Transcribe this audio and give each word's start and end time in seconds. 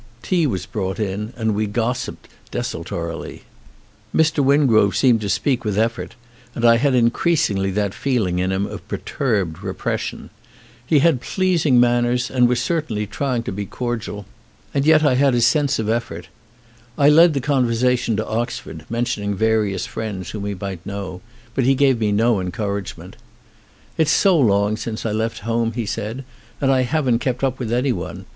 Tea 0.23 0.47
was 0.47 0.65
brought 0.65 0.99
in 0.99 1.31
and 1.37 1.53
we 1.53 1.67
gossiped 1.67 2.27
desul 2.51 2.83
torily. 2.83 3.41
Mr. 4.15 4.43
Wingrove 4.43 4.95
seemed 4.95 5.21
to 5.21 5.29
speak 5.29 5.63
with 5.63 5.77
effort, 5.77 6.15
and 6.55 6.65
I 6.65 6.77
had 6.77 6.95
increasingly 6.95 7.69
that 7.69 7.93
feeling 7.93 8.39
in 8.39 8.51
him 8.51 8.65
of 8.65 8.87
per 8.87 8.97
turbed 8.97 9.61
repression. 9.61 10.31
He 10.83 11.01
had 11.05 11.21
pleasing 11.21 11.79
manners 11.79 12.31
and 12.31 12.49
was 12.49 12.59
certainly 12.59 13.05
trying 13.05 13.43
to 13.43 13.51
be 13.51 13.67
cordial 13.67 14.25
and 14.73 14.87
yet 14.87 15.03
I 15.03 15.13
had 15.13 15.35
50 15.35 15.35
FEAR 15.35 15.37
a 15.37 15.41
sense 15.41 15.77
of 15.77 15.87
effort. 15.87 16.29
I 16.97 17.07
led 17.07 17.35
the 17.35 17.39
conversation 17.39 18.15
to 18.15 18.25
Ox 18.27 18.57
ford, 18.57 18.85
mentioning 18.89 19.35
various 19.35 19.85
friends 19.85 20.31
whom 20.31 20.45
he 20.47 20.55
might 20.55 20.83
know, 20.83 21.21
but 21.53 21.63
he 21.65 21.75
gave 21.75 21.99
me 21.99 22.11
no 22.11 22.39
encouragement. 22.41 23.17
"It's 23.99 24.09
so 24.09 24.35
long 24.35 24.77
since 24.77 25.05
I 25.05 25.11
left 25.11 25.41
home," 25.45 25.73
he 25.73 25.85
said, 25.85 26.23
"and 26.59 26.71
I 26.71 26.81
haven't 26.81 27.19
kept 27.19 27.43
up 27.43 27.59
with 27.59 27.71
anyone. 27.71 28.25